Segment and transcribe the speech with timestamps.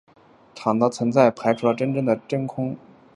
[0.55, 2.75] 场的存在排除了真正的真空。